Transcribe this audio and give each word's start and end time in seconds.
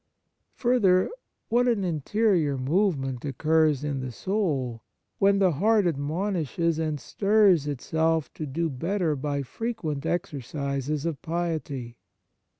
Further, 0.55 1.11
what 1.49 1.67
an 1.67 1.83
interior 1.83 2.57
move 2.57 2.97
ment 2.97 3.23
occurs 3.23 3.83
in 3.83 3.99
the 3.99 4.11
soul, 4.11 4.81
when 5.19 5.37
the 5.37 5.51
heart 5.51 5.85
admonishes 5.85 6.79
and 6.79 6.99
stirs 6.99 7.67
itself 7.67 8.33
to 8.33 8.47
do 8.47 8.67
better 8.67 9.15
by 9.15 9.43
frequent 9.43 10.07
exercises 10.07 11.05
of 11.05 11.21
piety 11.21 11.99